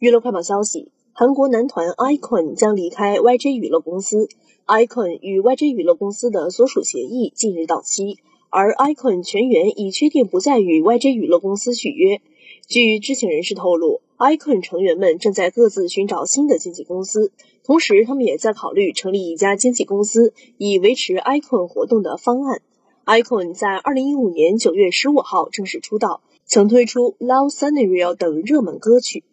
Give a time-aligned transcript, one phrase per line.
[0.00, 4.28] 娱乐快报消息：韩国男团 ICON 将离开 YG 娱乐公司。
[4.64, 12.20] ICON 与 YG 娱乐公司的所属协议近日到期，而 ICON 全员已确定不再与 YG 娱乐公司续约。
[12.68, 17.32] 据知情人士透露，ICON 成员们正在各自寻找新的经纪公司，
[17.64, 22.62] 同时他们也在考虑成立一家经纪公司以维持 ICON 活动的方案。
[23.04, 29.24] ICON 在二零一五年九月十五号正式出道，曾推出《Love Scenario》等热门歌曲。